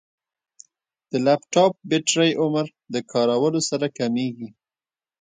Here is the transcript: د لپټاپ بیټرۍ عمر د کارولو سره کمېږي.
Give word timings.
د 1.09 1.11
لپټاپ 1.25 1.73
بیټرۍ 1.89 2.31
عمر 2.41 2.65
د 2.93 2.95
کارولو 3.11 3.59
سره 3.69 3.85
کمېږي. 3.97 4.49